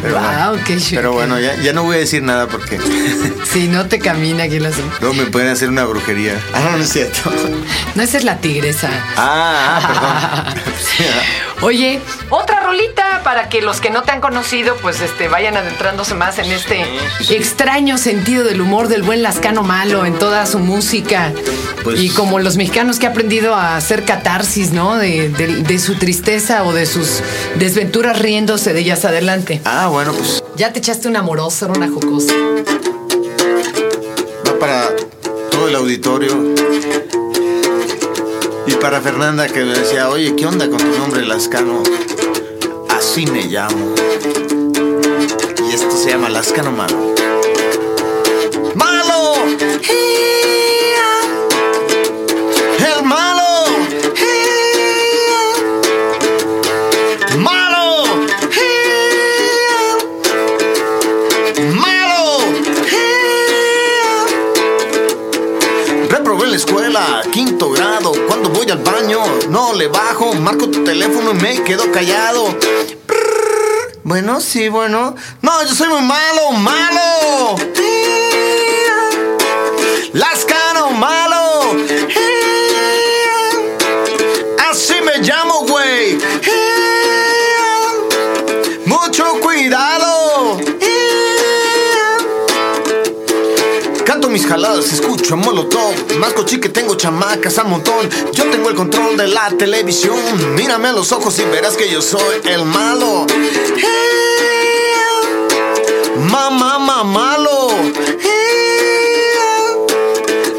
Pero 0.00 0.14
Guau, 0.14 0.50
bueno, 0.50 0.64
qué 0.64 0.78
pero 0.90 1.12
bueno 1.12 1.40
ya, 1.40 1.56
ya 1.56 1.72
no 1.72 1.82
voy 1.82 1.96
a 1.96 1.98
decir 1.98 2.22
nada 2.22 2.46
porque 2.46 2.78
Si 3.52 3.66
no 3.66 3.86
te 3.86 3.98
camina 3.98 4.44
aquí 4.44 4.60
la 4.60 4.70
luego 5.00 5.14
me 5.14 5.24
pueden 5.26 5.48
hacer 5.48 5.68
una 5.68 5.84
brujería. 5.84 6.34
Ah, 6.54 6.60
no, 6.70 6.78
no 6.78 6.84
es 6.84 6.90
cierto. 6.92 7.30
No, 7.94 8.02
esa 8.04 8.18
es 8.18 8.24
la 8.24 8.36
tigresa. 8.38 8.88
Ah, 9.16 9.80
ah, 9.82 9.88
perdón. 9.88 11.10
Ah. 11.10 11.62
Oye, 11.62 12.00
otra 12.30 12.57
rolita 12.78 13.22
para 13.24 13.48
que 13.48 13.60
los 13.62 13.80
que 13.80 13.90
no 13.90 14.02
te 14.02 14.12
han 14.12 14.20
conocido, 14.20 14.76
pues 14.80 15.00
este, 15.00 15.28
vayan 15.28 15.56
adentrándose 15.56 16.14
más 16.14 16.38
en 16.38 16.50
este 16.52 16.84
extraño 17.30 17.98
sentido 17.98 18.44
del 18.44 18.60
humor 18.60 18.88
del 18.88 19.02
buen 19.02 19.22
Lascano 19.22 19.62
Malo 19.62 20.04
en 20.06 20.14
toda 20.18 20.46
su 20.46 20.58
música. 20.58 21.32
Pues- 21.84 22.00
y 22.00 22.10
como 22.10 22.38
los 22.38 22.56
mexicanos 22.56 22.98
que 22.98 23.06
ha 23.06 23.10
aprendido 23.10 23.54
a 23.54 23.76
hacer 23.76 24.04
catarsis, 24.04 24.72
¿no? 24.72 24.96
De, 24.96 25.28
de- 25.30 25.62
de 25.62 25.78
su 25.78 25.94
tristeza 25.94 26.64
o 26.64 26.72
de 26.72 26.86
sus 26.86 27.20
desventuras 27.56 28.18
riéndose 28.18 28.72
de 28.72 28.80
ellas 28.80 29.04
adelante. 29.04 29.60
Ah, 29.64 29.88
bueno, 29.88 30.12
pues 30.12 30.42
Ya 30.56 30.72
te 30.72 30.78
echaste 30.78 31.08
una 31.08 31.20
amorosa, 31.20 31.66
una 31.66 31.88
jocosa. 31.88 32.34
va 34.46 34.58
para 34.58 34.88
todo 35.50 35.68
el 35.68 35.74
auditorio. 35.74 36.54
Y 38.66 38.72
para 38.74 39.00
Fernanda 39.00 39.48
que 39.48 39.64
me 39.64 39.76
decía, 39.78 40.08
oye, 40.10 40.34
¿qué 40.36 40.46
onda 40.46 40.68
con 40.68 40.78
tu 40.78 40.98
nombre 40.98 41.24
Lascano? 41.24 41.82
Me 43.26 43.46
llamo. 43.46 43.96
Y 45.68 45.74
esto 45.74 45.90
se 45.90 46.10
llama 46.10 46.28
Lascano 46.28 46.70
Malo. 46.70 47.14
¡Malo! 48.76 49.34
¡El 52.78 53.04
malo! 53.04 53.64
¡Malo! 57.38 58.04
¡Malo! 61.74 62.38
Reprobé 66.08 66.46
la 66.46 66.56
escuela, 66.56 67.22
quinto 67.32 67.72
grado. 67.72 68.12
Cuando 68.28 68.48
voy 68.50 68.70
al 68.70 68.78
baño, 68.78 69.24
no 69.50 69.74
le 69.74 69.88
bajo. 69.88 70.34
Marco 70.34 70.70
tu 70.70 70.84
teléfono 70.84 71.32
y 71.32 71.34
me 71.34 71.64
quedo 71.64 71.90
callado. 71.90 72.54
Bueno, 74.08 74.40
sí, 74.40 74.70
bueno. 74.70 75.14
No, 75.42 75.62
yo 75.64 75.74
soy 75.74 75.88
muy 75.88 76.00
malo, 76.00 76.52
malo. 76.52 77.07
Mis 94.38 94.46
jaladas, 94.46 94.92
escucho 94.92 95.34
a 95.34 95.36
Molotov. 95.36 95.94
Más 96.18 96.32
cochi 96.32 96.60
que 96.60 96.68
tengo 96.68 96.94
chamacas 96.94 97.58
a 97.58 97.64
montón. 97.64 98.08
Yo 98.32 98.44
tengo 98.50 98.68
el 98.68 98.76
control 98.76 99.16
de 99.16 99.26
la 99.26 99.50
televisión. 99.50 100.54
Mírame 100.54 100.88
a 100.88 100.92
los 100.92 101.10
ojos 101.10 101.36
y 101.40 101.44
verás 101.44 101.76
que 101.76 101.90
yo 101.90 102.00
soy 102.00 102.40
el 102.44 102.64
malo. 102.64 103.26
Mamá, 106.30 106.78
malo. 107.02 107.68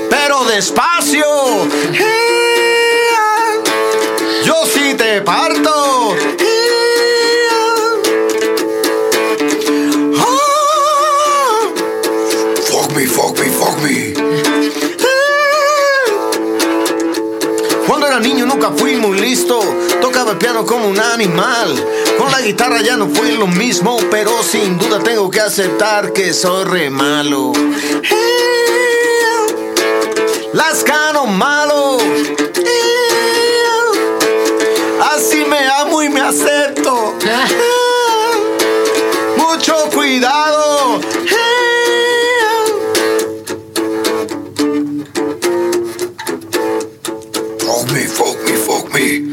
Pero 0.09 0.43
despacio. 0.45 1.25
Como 20.65 20.87
un 20.87 20.99
animal. 20.99 21.73
Con 22.17 22.31
la 22.31 22.41
guitarra 22.41 22.81
ya 22.81 22.97
no 22.97 23.07
fue 23.07 23.31
lo 23.33 23.47
mismo. 23.47 23.97
Pero 24.11 24.43
sin 24.43 24.77
duda 24.77 24.99
tengo 24.99 25.29
que 25.31 25.39
aceptar 25.39 26.11
que 26.11 26.33
soy 26.33 26.65
re 26.65 26.89
malo. 26.89 27.53
Lascano 30.53 31.25
malo. 31.27 31.97
Así 35.13 35.45
me 35.45 35.67
amo 35.81 36.03
y 36.03 36.09
me 36.09 36.21
acepto. 36.21 37.13
Mucho 39.37 39.75
cuidado. 39.93 40.99
Fuck 47.59 47.91
me, 47.91 48.07
fuck 48.07 48.37
me, 48.43 48.53
fuck 48.57 48.93
me. 48.93 49.28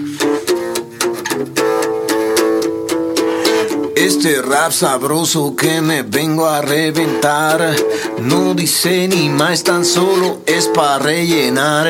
Este 4.16 4.40
rap 4.40 4.73
sabroso 4.73 5.54
que 5.54 5.82
me 5.82 6.02
vengo 6.02 6.46
a 6.46 6.62
reventar. 6.62 7.76
No 8.18 8.54
dice 8.54 9.06
ni 9.08 9.28
más, 9.28 9.62
tan 9.62 9.85
solo 9.85 10.40
es 10.46 10.68
para 10.68 10.99
rellenar. 10.99 11.87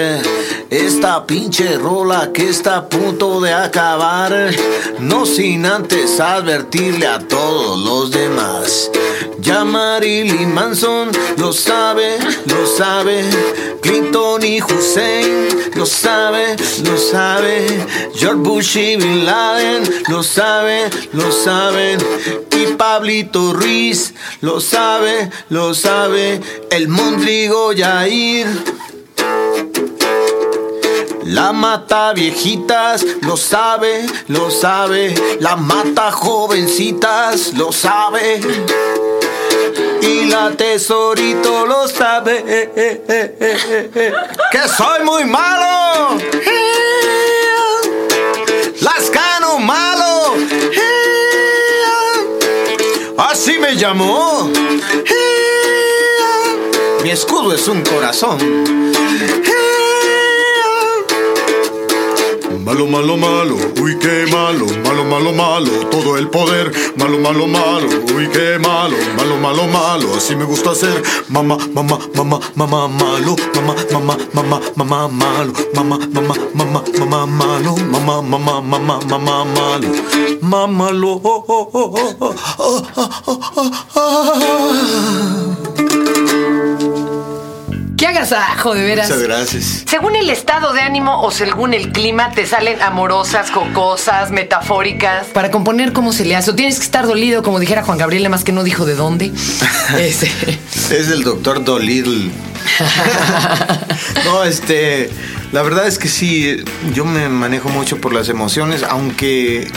Esta 0.68 1.24
pinche 1.24 1.78
rola 1.78 2.32
que 2.32 2.48
está 2.48 2.78
a 2.78 2.88
punto 2.88 3.40
de 3.40 3.52
acabar. 3.52 4.50
No 4.98 5.24
sin 5.24 5.66
antes 5.66 6.18
advertirle 6.18 7.06
a 7.06 7.20
todos 7.20 7.78
los 7.78 8.10
demás 8.10 8.90
Ya 9.46 9.64
Marilyn 9.64 10.52
Manson 10.52 11.12
lo 11.36 11.52
sabe, 11.52 12.18
lo 12.46 12.66
sabe. 12.66 13.22
Clinton 13.80 14.42
y 14.42 14.60
Hussein 14.60 15.70
lo 15.76 15.86
sabe, 15.86 16.56
lo 16.82 16.98
sabe. 16.98 17.64
George 18.16 18.40
Bush 18.40 18.76
y 18.76 18.96
Bin 18.96 19.24
Laden 19.24 19.84
lo 20.08 20.24
sabe, 20.24 20.90
lo 21.12 21.30
saben. 21.30 22.00
Y 22.50 22.74
Pablito 22.74 23.52
Ruiz 23.52 24.14
lo 24.40 24.60
sabe, 24.60 25.30
lo 25.48 25.74
sabe. 25.74 26.40
El 26.72 26.88
Mondrigo 26.88 27.72
Yair. 27.72 28.48
La 31.22 31.52
mata 31.52 32.12
viejitas, 32.14 33.06
lo 33.22 33.36
sabe, 33.36 34.06
lo 34.26 34.50
sabe. 34.50 35.14
La 35.38 35.54
mata 35.54 36.10
jovencitas, 36.10 37.52
lo 37.54 37.70
sabe. 37.70 38.40
Y 40.06 40.26
la 40.26 40.52
tesorito 40.52 41.66
lo 41.66 41.88
sabe. 41.88 42.44
Que 44.52 44.68
soy 44.68 45.02
muy 45.04 45.24
malo. 45.24 46.18
Lascano 48.80 49.58
malo. 49.58 50.34
Así 53.18 53.58
me 53.58 53.76
llamó. 53.76 54.50
Mi 57.02 57.10
escudo 57.10 57.54
es 57.54 57.66
un 57.68 57.82
corazón. 57.82 58.38
Malo, 62.66 62.84
malo, 62.88 63.16
malo, 63.16 63.54
uy, 63.80 63.96
qué 63.96 64.26
malo, 64.28 64.66
malo, 64.84 65.04
malo, 65.04 65.32
malo, 65.32 65.70
todo 65.88 66.16
el 66.16 66.26
poder, 66.28 66.72
malo, 66.96 67.16
malo, 67.20 67.46
malo, 67.46 67.86
uy, 68.12 68.28
qué 68.32 68.58
malo, 68.58 68.96
malo, 69.16 69.36
malo, 69.36 69.68
malo, 69.68 70.14
así 70.16 70.34
me 70.34 70.44
gusta 70.44 70.74
ser, 70.74 71.00
mamá, 71.28 71.56
mamá, 71.72 71.96
mamá, 72.16 72.40
mamá, 72.56 72.88
malo, 72.88 73.36
mamá, 73.54 73.76
mamá, 73.92 74.18
mamá, 74.34 74.60
mamá, 74.74 75.06
malo, 75.06 75.52
mamá, 75.74 75.96
mamá, 76.12 76.34
mamá, 76.54 76.82
mamá, 76.98 77.26
malo, 77.26 77.76
mamá, 77.76 78.20
mamá, 78.20 78.60
mamá, 78.60 79.00
mamá, 79.00 79.44
malo, 79.44 79.88
mamá, 80.42 80.90
lo, 80.90 81.22
¡Qué 88.06 88.10
agasajo, 88.18 88.72
de 88.72 88.82
veras! 88.84 89.08
Muchas 89.08 89.22
gracias. 89.24 89.82
Según 89.84 90.14
el 90.14 90.30
estado 90.30 90.72
de 90.72 90.80
ánimo 90.80 91.22
o 91.22 91.32
según 91.32 91.74
el 91.74 91.90
clima, 91.90 92.30
te 92.30 92.46
salen 92.46 92.80
amorosas, 92.80 93.50
jocosas, 93.50 94.30
metafóricas. 94.30 95.26
Para 95.26 95.50
componer, 95.50 95.92
¿cómo 95.92 96.12
se 96.12 96.24
le 96.24 96.36
hace? 96.36 96.52
O 96.52 96.54
tienes 96.54 96.76
que 96.78 96.84
estar 96.84 97.04
dolido, 97.08 97.42
como 97.42 97.58
dijera 97.58 97.82
Juan 97.82 97.98
Gabriel, 97.98 98.28
más 98.28 98.44
que 98.44 98.52
no 98.52 98.62
dijo 98.62 98.84
de 98.86 98.94
dónde. 98.94 99.32
Este, 99.98 100.30
Es 100.90 101.08
el 101.08 101.24
doctor 101.24 101.64
Dolittle. 101.64 102.30
no, 104.24 104.44
este. 104.44 105.10
La 105.50 105.62
verdad 105.62 105.88
es 105.88 105.98
que 105.98 106.06
sí, 106.06 106.58
yo 106.94 107.04
me 107.04 107.28
manejo 107.28 107.70
mucho 107.70 108.00
por 108.00 108.12
las 108.14 108.28
emociones, 108.28 108.84
aunque 108.84 109.68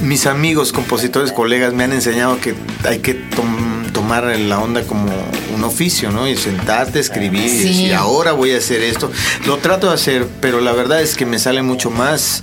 mis 0.00 0.26
amigos, 0.26 0.72
compositores, 0.72 1.32
colegas 1.32 1.74
me 1.74 1.84
han 1.84 1.92
enseñado 1.92 2.40
que 2.40 2.54
hay 2.84 3.00
que 3.00 3.12
tom- 3.14 3.71
tomar 4.02 4.24
la 4.36 4.58
onda 4.58 4.82
como 4.82 5.12
un 5.54 5.62
oficio, 5.62 6.10
¿no? 6.10 6.26
Y 6.26 6.36
sentarte, 6.36 6.98
escribir 6.98 7.44
y 7.44 7.58
decir, 7.58 7.94
ahora 7.94 8.32
voy 8.32 8.50
a 8.50 8.58
hacer 8.58 8.82
esto. 8.82 9.12
Lo 9.46 9.58
trato 9.58 9.86
de 9.86 9.94
hacer, 9.94 10.26
pero 10.40 10.60
la 10.60 10.72
verdad 10.72 11.00
es 11.00 11.14
que 11.14 11.24
me 11.24 11.38
sale 11.38 11.62
mucho 11.62 11.88
más, 11.88 12.42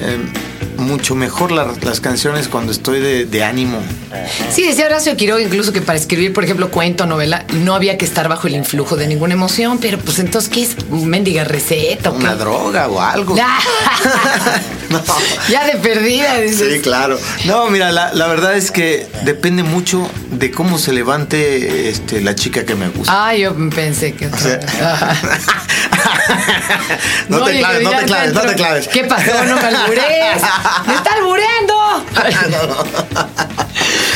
eh, 0.00 0.18
mucho 0.78 1.14
mejor 1.14 1.52
la- 1.52 1.72
las 1.82 2.00
canciones 2.00 2.48
cuando 2.48 2.72
estoy 2.72 3.00
de, 3.00 3.24
de 3.26 3.44
ánimo. 3.44 3.80
Sí, 4.50 4.66
decía 4.66 4.86
Horacio 4.86 5.16
Quiroga 5.16 5.42
incluso 5.42 5.72
que 5.72 5.80
para 5.82 5.98
escribir, 5.98 6.32
por 6.32 6.44
ejemplo, 6.44 6.70
cuento, 6.70 7.04
novela, 7.06 7.44
no 7.52 7.74
había 7.74 7.98
que 7.98 8.04
estar 8.04 8.28
bajo 8.28 8.46
el 8.46 8.54
influjo 8.54 8.96
de 8.96 9.06
ninguna 9.06 9.34
emoción, 9.34 9.78
pero 9.78 9.98
pues 9.98 10.18
entonces, 10.18 10.50
¿qué 10.50 10.62
es? 10.62 10.76
¿Mendiga 10.90 11.44
receta 11.44 12.10
o 12.10 12.14
qué? 12.16 12.24
Una 12.24 12.34
droga 12.36 12.88
o 12.88 13.00
algo. 13.00 13.36
No. 14.90 15.02
ya 15.50 15.66
de 15.66 15.74
perdida, 15.76 16.38
dices. 16.40 16.72
Sí, 16.76 16.80
claro. 16.80 17.18
No, 17.44 17.68
mira, 17.68 17.92
la, 17.92 18.14
la 18.14 18.26
verdad 18.26 18.56
es 18.56 18.70
que 18.70 19.06
depende 19.22 19.62
mucho 19.62 20.08
de 20.30 20.50
cómo 20.50 20.78
se 20.78 20.94
levante 20.94 21.90
este, 21.90 22.22
la 22.22 22.34
chica 22.34 22.64
que 22.64 22.74
me 22.74 22.88
gusta. 22.88 23.28
Ah, 23.28 23.34
yo 23.34 23.54
pensé 23.68 24.14
que... 24.14 24.30
no, 27.28 27.44
te 27.44 27.58
claves, 27.58 27.82
no 27.82 27.90
te 27.90 28.04
claves, 28.04 28.32
no 28.34 28.40
te 28.42 28.54
claves. 28.54 28.88
¿Qué 28.88 29.04
pasó? 29.04 29.44
No 29.44 29.56
me 29.56 29.66
albures. 29.66 30.42
¡Me 30.86 30.94
está 30.94 31.12
albureando! 31.12 32.04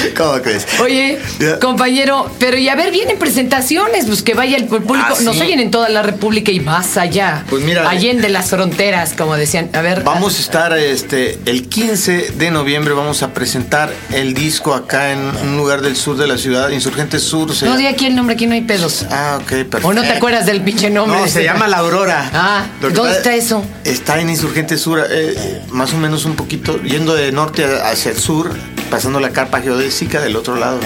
¿Cómo 0.17 0.41
crees? 0.43 0.67
Oye, 0.81 1.19
compañero, 1.61 2.31
pero 2.39 2.57
y 2.57 2.69
a 2.69 2.75
ver, 2.75 2.91
vienen 2.91 3.19
presentaciones, 3.19 4.07
pues 4.07 4.23
que 4.23 4.35
vaya 4.35 4.57
el 4.57 4.67
público. 4.67 4.95
Ah, 4.99 5.15
Nos 5.23 5.41
oyen 5.41 5.61
en 5.61 5.71
toda 5.71 5.89
la 5.89 6.03
República 6.03 6.51
y 6.51 6.61
más 6.61 6.97
allá. 6.97 7.45
Pues 7.49 7.63
mira, 7.63 7.89
Allende 7.89 8.29
las 8.29 8.51
fronteras, 8.51 9.15
como 9.17 9.37
decían. 9.37 9.71
A 9.73 9.81
ver. 9.81 10.03
Vamos 10.05 10.39
a 10.39 10.41
estar 10.41 10.77
este 10.77 11.39
el 11.47 11.69
15 11.69 12.33
de 12.33 12.51
noviembre 12.51 12.95
vamos 12.95 13.23
a 13.23 13.33
presentar 13.35 13.93
el 14.13 14.35
disco 14.35 14.75
acá 14.75 15.13
en 15.13 15.21
un 15.21 15.57
lugar 15.57 15.83
del 15.83 15.97
sur 15.97 16.17
de 16.17 16.27
la 16.27 16.39
ciudad, 16.39 16.71
Insurgente 16.71 17.19
Sur. 17.19 17.55
se 17.55 17.67
No 17.67 17.77
diga 17.77 17.91
aquí 17.91 18.07
el 18.07 18.17
nombre, 18.17 18.35
aquí 18.35 18.47
no 18.47 18.55
hay 18.55 18.63
pedos. 18.63 19.07
Ah, 19.11 19.39
ok, 19.41 19.49
perfecto. 19.49 19.89
¿O 19.89 19.93
no 19.93 20.03
te 20.03 20.11
acuerdas 20.11 20.47
del 20.47 20.63
pinche 20.63 20.91
nombre? 20.91 21.21
No, 21.21 21.29
se 21.29 21.45
llama 21.45 21.69
La 21.69 21.79
Aurora. 21.79 22.31
Ah, 22.33 22.67
¿dónde 22.81 23.13
está 23.13 23.35
eso? 23.35 23.65
Está 23.85 24.21
en 24.21 24.31
Insurgente 24.31 24.77
Sur, 24.79 25.01
eh, 25.01 25.05
eh, 25.11 25.63
más 25.71 25.93
o 25.93 25.97
menos 25.99 26.25
un 26.25 26.37
poquito, 26.37 26.81
yendo 26.83 27.15
de 27.15 27.33
norte 27.33 27.65
hacia 27.65 28.11
el 28.13 28.19
sur, 28.19 28.53
pasando 28.93 29.19
la 29.21 29.31
carpa 29.31 29.63
geodésica 29.63 30.21
del 30.21 30.37
otro 30.37 30.57
lado. 30.57 30.79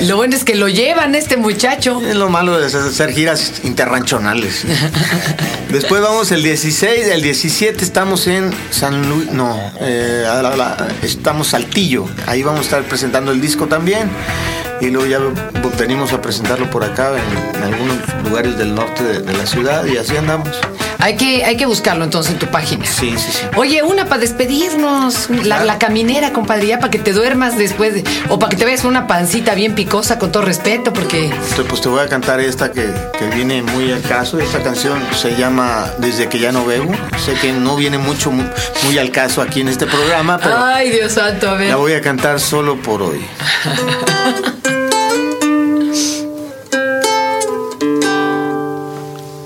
Lo 0.06 0.16
bueno 0.16 0.34
es 0.34 0.42
que 0.42 0.56
lo 0.56 0.68
llevan 0.68 1.14
este 1.14 1.36
muchacho. 1.36 2.00
Es 2.04 2.16
lo 2.16 2.28
malo 2.30 2.58
de 2.58 2.66
hacer- 2.66 3.12
giras 3.12 3.60
interranchonales. 3.62 4.64
Después 5.70 6.02
vamos 6.02 6.32
el 6.32 6.42
16, 6.42 7.06
el 7.08 7.22
17 7.22 7.84
estamos 7.84 8.26
en 8.26 8.50
San 8.70 9.08
Luis, 9.08 9.30
no, 9.30 9.56
eh, 9.80 10.24
a 10.28 10.42
la- 10.42 10.56
la- 10.56 10.88
estamos 11.02 11.48
Saltillo. 11.48 12.06
Ahí 12.26 12.42
vamos 12.42 12.60
a 12.60 12.64
estar 12.64 12.82
presentando 12.84 13.30
el 13.30 13.40
disco 13.40 13.66
también. 13.66 14.10
Y 14.80 14.90
luego 14.90 15.06
ya 15.08 15.20
venimos 15.78 16.12
a 16.12 16.20
presentarlo 16.20 16.68
por 16.68 16.82
acá 16.82 17.12
en, 17.16 17.56
en 17.56 17.62
algunos 17.62 17.98
lugares 18.32 18.56
del 18.56 18.74
norte 18.74 19.04
de, 19.04 19.20
de 19.20 19.32
la 19.34 19.44
ciudad 19.44 19.84
y 19.84 19.98
así 19.98 20.16
andamos. 20.16 20.48
Hay 21.00 21.16
que, 21.16 21.44
hay 21.44 21.56
que 21.58 21.66
buscarlo 21.66 22.02
entonces 22.04 22.32
en 22.32 22.38
tu 22.38 22.46
página. 22.46 22.86
Sí, 22.86 23.12
sí, 23.18 23.30
sí. 23.30 23.40
Oye, 23.56 23.82
una 23.82 24.06
para 24.06 24.20
despedirnos, 24.22 25.28
la, 25.28 25.42
Claro. 25.42 25.64
la 25.66 25.78
caminera, 25.78 26.32
compadre, 26.32 26.68
ya 26.68 26.78
para 26.78 26.90
que 26.90 26.98
te 26.98 27.12
duermas 27.12 27.58
después 27.58 27.92
de, 27.92 28.04
o 28.30 28.38
para 28.38 28.48
que 28.50 28.56
te 28.56 28.64
veas 28.64 28.84
una 28.84 29.06
pancita 29.06 29.54
bien 29.54 29.74
picosa, 29.74 30.18
con 30.18 30.32
todo 30.32 30.44
respeto, 30.44 30.92
porque 30.94 31.26
Entonces, 31.26 31.64
pues 31.68 31.80
te 31.82 31.88
voy 31.90 32.00
a 32.00 32.08
cantar 32.08 32.40
esta 32.40 32.72
que, 32.72 32.88
que 33.18 33.26
viene 33.34 33.62
muy 33.62 33.92
al 33.92 34.00
caso. 34.00 34.38
Esta 34.38 34.62
canción 34.62 34.98
se 35.14 35.36
llama 35.36 35.90
Desde 35.98 36.28
que 36.30 36.38
ya 36.38 36.52
no 36.52 36.64
bebo. 36.64 36.90
Sé 37.22 37.34
que 37.34 37.52
no 37.52 37.76
viene 37.76 37.98
mucho 37.98 38.30
mu- 38.30 38.48
muy 38.84 38.96
al 38.96 39.10
caso 39.10 39.42
aquí 39.42 39.60
en 39.60 39.68
este 39.68 39.86
programa, 39.86 40.38
pero 40.38 40.56
Ay, 40.56 40.90
Dios 40.90 41.12
santo, 41.12 41.50
a 41.50 41.54
ver. 41.54 41.68
la 41.68 41.76
voy 41.76 41.92
a 41.92 42.00
cantar 42.00 42.40
solo 42.40 42.76
por 42.80 43.02
hoy. 43.02 43.20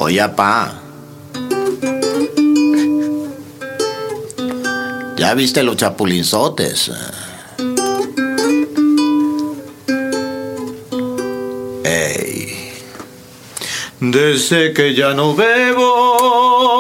Oye, 0.07 0.23
pa. 0.37 0.73
¿Ya 5.17 5.35
viste 5.35 5.65
los 5.65 5.77
chapulinzotes? 5.77 6.93
Ey. 11.83 12.73
Desde 13.99 14.73
que 14.73 14.95
ya 14.95 15.13
no 15.13 15.35
bebo. 15.35 16.77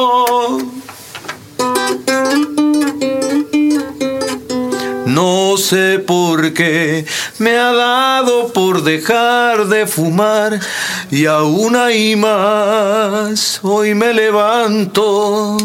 No 5.07 5.57
sé 5.57 5.99
por 5.99 6.53
qué 6.53 7.05
me 7.38 7.57
ha 7.57 7.72
dado 7.72 8.53
por 8.53 8.83
dejar 8.83 9.66
de 9.66 9.87
fumar 9.87 10.59
y 11.11 11.27
aún 11.27 11.77
hay 11.77 12.16
más. 12.16 13.61
Hoy 13.62 13.94
me 13.94 14.12
levanto. 14.12 15.57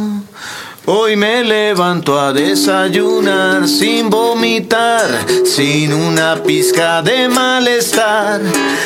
Hoy 0.86 1.15
me 1.15 1.43
levanto 1.43 2.19
a 2.19 2.34
desayunar 2.34 3.67
sin 3.67 4.10
vomitar, 4.10 5.07
sin 5.45 5.93
una 5.93 6.41
pizca 6.43 7.03
de 7.03 7.29
malestar, 7.29 8.41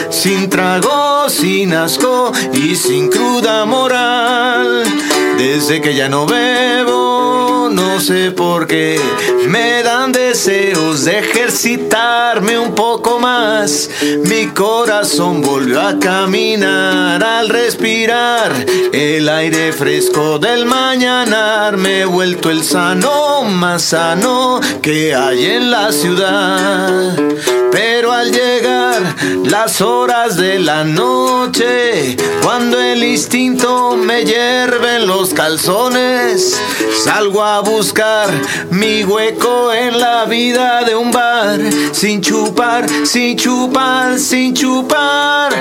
sin 0.10 0.50
trago, 0.50 1.30
sin 1.30 1.74
asco 1.74 2.34
y 2.54 2.76
sin 2.76 3.10
cruda 3.10 3.65
moral. 3.65 4.84
Desde 5.38 5.82
que 5.82 5.93
ya 5.93 6.08
no 6.08 6.26
bebo, 6.26 7.69
no 7.71 8.00
sé 8.00 8.32
por 8.32 8.67
qué, 8.67 9.00
me 9.48 9.84
dan 9.84 10.12
deseos 10.12 11.06
de 11.06 11.19
ejercitarme 11.19 12.58
un 12.58 12.74
poco 12.74 13.19
más. 13.19 13.89
Mi 14.26 14.48
corazón 14.48 15.41
volvió 15.41 15.82
a 15.82 16.00
caminar 16.00 17.24
al 17.24 17.50
respirar 17.50 18.52
el 18.93 19.28
aire 19.28 19.74
fresco 19.74 20.39
del 20.39 20.65
mañanar. 20.65 21.78
Me 21.78 22.02
he 22.02 22.06
vuelto 22.06 22.50
el 22.50 22.63
sano 22.63 23.43
más 23.43 23.82
sano 23.84 24.62
que 24.82 25.13
hay 25.13 25.45
en 25.45 25.71
la 25.71 25.91
ciudad. 25.91 27.17
Pero 27.71 28.13
al 28.13 28.32
llegar 28.32 29.02
las 29.43 29.82
horas 29.82 30.38
de 30.38 30.60
la 30.60 30.84
noche, 30.86 32.15
cuando 32.41 32.80
el 32.80 33.04
instinto 33.04 33.98
me 33.98 34.24
hierve 34.24 34.98
en 34.98 35.08
los 35.08 35.25
calzones, 35.34 36.60
salgo 37.04 37.44
a 37.44 37.62
buscar 37.62 38.30
mi 38.70 39.04
hueco 39.04 39.74
en 39.74 40.00
la 40.00 40.26
vida 40.26 40.84
de 40.84 40.96
un 40.96 41.12
bar, 41.12 41.60
sin 41.92 42.22
chupar, 42.22 42.86
sin 43.06 43.38
chupar, 43.38 44.20
sin 44.20 44.54
chupar. 44.54 45.54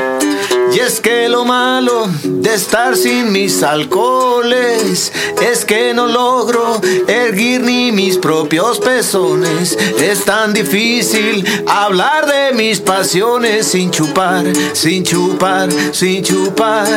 Y 0.73 0.79
es 0.81 1.01
que 1.01 1.29
lo 1.29 1.45
malo 1.45 2.09
de 2.25 2.55
estar 2.55 2.97
sin 2.97 3.33
mis 3.33 3.63
alcoholes 3.63 5.13
es 5.43 5.65
que 5.65 5.95
no 5.95 6.07
logro 6.07 6.81
erguir 7.07 7.61
ni 7.61 7.93
mis 7.93 8.19
propios 8.19 8.79
pezones. 8.81 9.77
Es 10.01 10.25
tan 10.25 10.53
difícil 10.53 11.45
hablar 11.67 12.27
de 12.27 12.57
mis 12.57 12.81
pasiones 12.81 13.67
sin 13.67 13.91
chupar, 13.91 14.45
sin 14.73 15.05
chupar, 15.05 15.69
sin 15.93 16.23
chupar. 16.23 16.89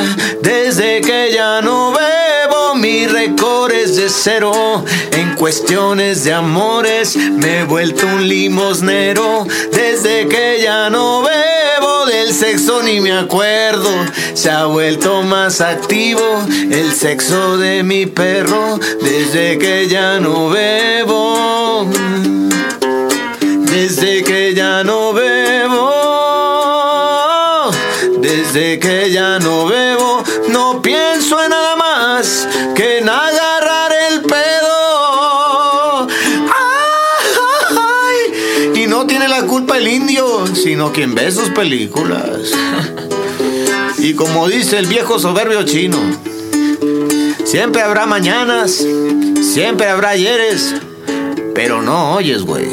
Desde 0.41 1.01
que 1.01 1.31
ya 1.33 1.61
no 1.61 1.91
bebo, 1.91 2.75
mi 2.75 3.05
récord 3.07 3.71
es 3.71 3.95
de 3.95 4.09
cero. 4.09 4.83
En 5.11 5.35
cuestiones 5.35 6.23
de 6.23 6.33
amores 6.33 7.15
me 7.15 7.59
he 7.59 7.63
vuelto 7.63 8.05
un 8.07 8.27
limosnero. 8.27 9.45
Desde 9.71 10.27
que 10.27 10.61
ya 10.61 10.89
no 10.89 11.21
bebo 11.21 11.96
del 12.07 12.33
sexo 12.33 12.81
ni 12.81 12.99
me 12.99 13.11
acuerdo. 13.11 13.89
Se 14.33 14.49
ha 14.49 14.65
vuelto 14.65 15.21
más 15.23 15.61
activo 15.61 16.21
el 16.71 16.91
sexo 16.93 17.57
de 17.57 17.83
mi 17.83 18.05
perro. 18.05 18.79
Desde 19.01 19.57
que 19.57 19.87
ya 19.87 20.19
no 20.19 20.49
bebo. 20.49 21.87
Desde 23.71 24.23
que 24.23 24.53
ya 24.55 24.83
no 24.83 25.13
bebo. 25.13 25.91
Desde 28.19 28.79
que 28.79 29.11
ya 29.11 29.39
no 29.39 29.65
bebo. 29.67 30.23
Sino 40.57 40.91
quien 40.91 41.15
ve 41.15 41.31
sus 41.31 41.49
películas. 41.49 42.51
Y 43.97 44.13
como 44.13 44.47
dice 44.47 44.77
el 44.77 44.87
viejo 44.87 45.19
soberbio 45.19 45.63
chino, 45.63 45.97
siempre 47.45 47.81
habrá 47.81 48.05
mañanas, 48.05 48.85
siempre 49.41 49.87
habrá 49.87 50.09
ayeres, 50.09 50.75
pero 51.55 51.81
no 51.81 52.13
oyes, 52.13 52.43
güey. 52.43 52.67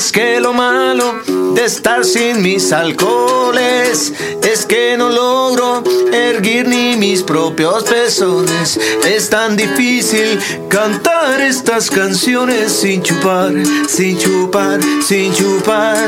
Es 0.00 0.12
que 0.12 0.40
lo 0.40 0.54
malo 0.54 1.20
de 1.54 1.62
estar 1.66 2.06
sin 2.06 2.40
mis 2.40 2.72
alcoholes 2.72 4.10
es 4.42 4.64
que 4.64 4.96
no 4.96 5.10
logro 5.10 5.84
erguir 6.10 6.66
ni 6.66 6.96
mis 6.96 7.22
propios 7.22 7.84
pezones. 7.84 8.80
Es 9.06 9.28
tan 9.28 9.58
difícil 9.58 10.40
cantar 10.70 11.42
estas 11.42 11.90
canciones 11.90 12.72
sin 12.72 13.02
chupar, 13.02 13.52
sin 13.88 14.18
chupar, 14.18 14.80
sin 15.06 15.34
chupar. 15.34 15.98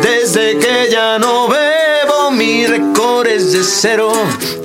Desde 0.00 0.56
que 0.58 0.88
ya 0.90 1.18
no 1.18 1.48
bebo, 1.48 2.30
mi 2.30 2.66
récord 2.66 3.26
de 3.26 3.62
cero. 3.64 4.12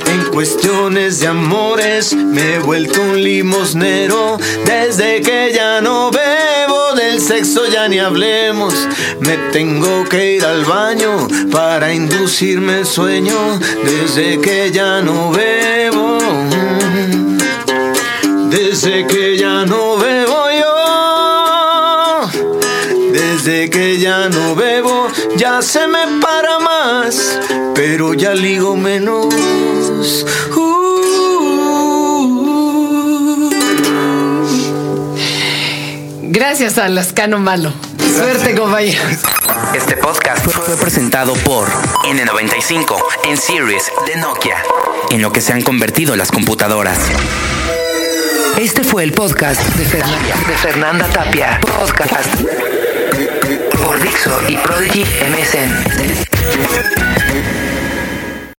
En 0.06 0.32
cuestiones 0.32 1.20
de 1.20 1.28
amores 1.28 2.14
me 2.14 2.56
he 2.56 2.60
vuelto 2.60 3.02
un 3.02 3.22
limosnero. 3.22 4.38
Desde 4.66 5.22
que 5.22 5.52
ya 5.54 5.82
no 5.82 6.10
bebo, 6.10 6.57
del 6.98 7.22
sexo 7.22 7.68
ya 7.68 7.88
ni 7.88 8.00
hablemos. 8.00 8.74
Me 9.20 9.38
tengo 9.52 10.04
que 10.10 10.36
ir 10.36 10.44
al 10.44 10.66
baño 10.66 11.28
para 11.52 11.94
inducirme 11.94 12.80
el 12.80 12.86
sueño. 12.86 13.60
Desde 13.86 14.42
que 14.42 14.72
ya 14.72 15.02
no 15.02 15.32
bebo. 15.32 16.18
Desde 18.50 19.06
que 19.08 19.38
ya 19.38 19.66
no 19.66 19.98
bebo 19.98 20.44
yo. 20.60 20.78
Desde 23.12 23.70
que 23.70 24.00
ya 24.00 24.30
no 24.30 24.56
bebo, 24.56 25.08
ya 25.38 25.62
se 25.62 25.88
me 25.88 26.20
para 26.22 26.60
más, 26.60 27.40
pero 27.74 28.14
ya 28.14 28.34
ligo 28.34 28.76
menos. 28.76 29.34
Uh. 30.56 30.77
Gracias 36.38 36.78
a 36.78 36.88
Lascano 36.88 37.40
Malo. 37.40 37.74
Suerte, 38.16 38.54
compañeros. 38.54 39.24
Este 39.76 39.98
podcast 39.98 40.46
fue, 40.46 40.54
fue 40.54 40.78
presentado 40.78 41.34
por 41.34 41.68
N95 42.04 42.96
en 43.28 43.38
Series 43.38 43.92
de 44.06 44.18
Nokia, 44.18 44.58
en 45.10 45.24
lo 45.24 45.32
que 45.32 45.42
se 45.42 45.54
han 45.54 45.64
convertido 45.64 46.16
las 46.16 46.32
computadoras. 46.32 47.00
Este 48.60 48.84
fue 48.84 49.04
el 49.04 49.14
podcast 49.14 49.60
de 49.78 49.86
Fernanda, 49.86 50.36
de 50.48 50.58
Fernanda 50.58 51.08
Tapia. 51.08 51.60
Podcast 51.60 52.30
por 53.84 54.00
Dixo 54.00 54.40
y 54.48 54.58
Prodigy 54.58 55.06
MSN. 55.32 55.74